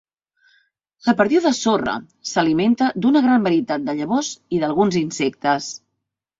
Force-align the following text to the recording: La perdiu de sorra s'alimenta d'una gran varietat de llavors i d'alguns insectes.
La 1.09 1.13
perdiu 1.19 1.43
de 1.47 1.51
sorra 1.57 1.93
s'alimenta 2.31 2.89
d'una 3.05 3.23
gran 3.29 3.47
varietat 3.51 3.87
de 3.93 3.97
llavors 4.03 4.33
i 4.59 4.65
d'alguns 4.67 5.01
insectes. 5.07 5.73